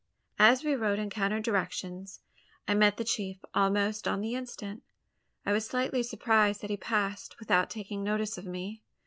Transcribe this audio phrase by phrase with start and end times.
[0.39, 2.21] As we rode in counter directions,
[2.67, 4.81] I met the chief almost on the instant.
[5.45, 8.81] I was slightly surprised that he passed, without taking notice of me!